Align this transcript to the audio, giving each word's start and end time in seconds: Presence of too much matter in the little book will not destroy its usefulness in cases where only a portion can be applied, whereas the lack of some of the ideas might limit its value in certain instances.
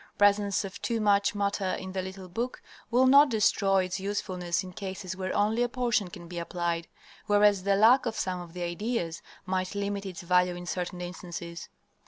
Presence 0.17 0.65
of 0.65 0.81
too 0.81 0.99
much 0.99 1.35
matter 1.35 1.75
in 1.75 1.91
the 1.91 2.01
little 2.01 2.27
book 2.27 2.63
will 2.89 3.05
not 3.05 3.29
destroy 3.29 3.83
its 3.83 3.99
usefulness 3.99 4.63
in 4.63 4.73
cases 4.73 5.15
where 5.15 5.31
only 5.37 5.61
a 5.61 5.69
portion 5.69 6.07
can 6.09 6.27
be 6.27 6.39
applied, 6.39 6.87
whereas 7.27 7.61
the 7.61 7.75
lack 7.75 8.07
of 8.07 8.15
some 8.17 8.41
of 8.41 8.53
the 8.53 8.63
ideas 8.63 9.21
might 9.45 9.75
limit 9.75 10.07
its 10.07 10.21
value 10.21 10.55
in 10.55 10.65
certain 10.65 11.01
instances. 11.01 11.69